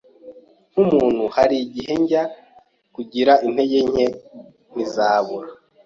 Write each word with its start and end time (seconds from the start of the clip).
Nk’umuntu 0.71 1.23
hari 1.35 1.55
igihe 1.65 1.93
njya 2.01 2.23
ngira 3.01 3.33
intege 3.47 3.79
nke 3.89 4.05
ntizabura 4.73 5.49